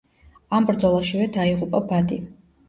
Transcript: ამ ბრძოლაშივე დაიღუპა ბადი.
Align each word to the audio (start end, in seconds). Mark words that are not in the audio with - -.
ამ 0.59 0.67
ბრძოლაშივე 0.69 1.27
დაიღუპა 1.37 1.83
ბადი. 1.93 2.19